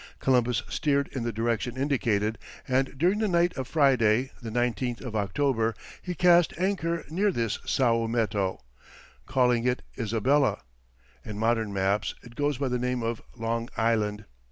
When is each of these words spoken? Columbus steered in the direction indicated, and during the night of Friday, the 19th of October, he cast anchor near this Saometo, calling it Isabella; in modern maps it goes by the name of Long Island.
Columbus 0.17 0.63
steered 0.67 1.09
in 1.09 1.21
the 1.21 1.31
direction 1.31 1.77
indicated, 1.77 2.39
and 2.67 2.97
during 2.97 3.19
the 3.19 3.27
night 3.27 3.55
of 3.55 3.67
Friday, 3.67 4.31
the 4.41 4.49
19th 4.49 4.99
of 5.01 5.15
October, 5.15 5.75
he 6.01 6.15
cast 6.15 6.57
anchor 6.57 7.05
near 7.11 7.31
this 7.31 7.59
Saometo, 7.67 8.61
calling 9.27 9.67
it 9.67 9.83
Isabella; 9.99 10.63
in 11.23 11.37
modern 11.37 11.71
maps 11.71 12.15
it 12.23 12.33
goes 12.35 12.57
by 12.57 12.67
the 12.69 12.79
name 12.79 13.03
of 13.03 13.21
Long 13.37 13.69
Island. 13.77 14.25